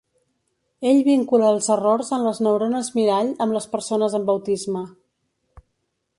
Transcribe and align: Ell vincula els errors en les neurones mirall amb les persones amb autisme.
Ell 0.91 1.01
vincula 1.07 1.51
els 1.57 1.67
errors 1.75 2.09
en 2.19 2.25
les 2.29 2.41
neurones 2.47 2.91
mirall 2.97 3.31
amb 3.47 3.59
les 3.59 3.69
persones 3.75 4.21
amb 4.21 4.35
autisme. 4.37 4.85